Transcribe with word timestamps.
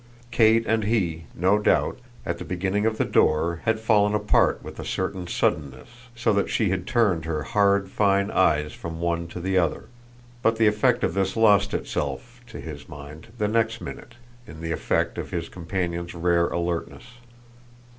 Kate 0.31 0.65
and 0.65 0.85
he, 0.85 1.25
no 1.35 1.59
doubt, 1.59 1.99
at 2.25 2.39
the 2.39 2.43
opening 2.55 2.87
of 2.87 2.97
the 2.97 3.05
door, 3.05 3.61
had 3.65 3.79
fallen 3.79 4.15
apart 4.15 4.59
with 4.63 4.79
a 4.79 4.83
certain 4.83 5.27
suddenness, 5.27 5.89
so 6.15 6.33
that 6.33 6.49
she 6.49 6.71
had 6.71 6.87
turned 6.87 7.25
her 7.25 7.43
hard 7.43 7.87
fine 7.87 8.31
eyes 8.31 8.73
from 8.73 8.99
one 8.99 9.27
to 9.27 9.39
the 9.39 9.59
other; 9.59 9.89
but 10.41 10.55
the 10.55 10.65
effect 10.65 11.03
of 11.03 11.13
this 11.13 11.37
lost 11.37 11.71
itself, 11.71 12.41
to 12.47 12.59
his 12.59 12.89
mind, 12.89 13.27
the 13.37 13.47
next 13.47 13.79
minute, 13.79 14.15
in 14.47 14.61
the 14.61 14.71
effect 14.71 15.19
of 15.19 15.29
his 15.29 15.47
companion's 15.49 16.15
rare 16.15 16.47
alertness. 16.47 17.05